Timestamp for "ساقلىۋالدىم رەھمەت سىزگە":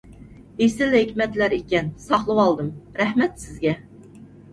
2.05-3.75